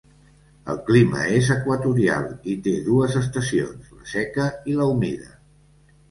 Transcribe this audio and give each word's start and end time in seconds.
El 0.73 0.77
clima 0.85 1.25
és 1.39 1.49
equatorial 1.55 2.25
i 2.53 2.55
té 2.67 2.73
dues 2.87 3.17
estacions: 3.19 3.91
la 3.99 4.07
seca 4.13 4.47
i 4.73 4.79
la 4.79 4.89
humida. 4.95 5.29